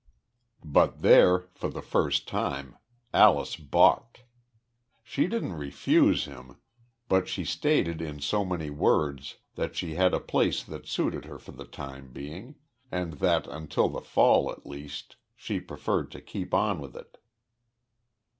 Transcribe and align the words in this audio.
But 0.65 1.03
there, 1.03 1.41
for 1.53 1.69
the 1.69 1.83
first 1.83 2.27
time, 2.27 2.75
Alyce 3.13 3.55
balked. 3.55 4.23
She 5.03 5.27
didn't 5.27 5.53
refuse 5.53 6.25
him, 6.25 6.57
but 7.07 7.27
she 7.27 7.45
stated 7.45 8.01
in 8.01 8.19
so 8.19 8.43
many 8.43 8.71
words 8.71 9.37
that 9.53 9.75
she 9.75 9.93
had 9.93 10.15
a 10.15 10.19
place 10.19 10.63
that 10.63 10.87
suited 10.87 11.25
her 11.25 11.37
for 11.37 11.51
the 11.51 11.65
time 11.65 12.11
being, 12.11 12.55
and 12.91 13.13
that, 13.19 13.45
until 13.45 13.89
the 13.89 14.01
fall, 14.01 14.51
at 14.51 14.65
least, 14.65 15.17
she 15.35 15.59
preferred 15.59 16.09
to 16.13 16.19
keep 16.19 16.51
on 16.51 16.79
with 16.81 16.95
it. 16.95 17.19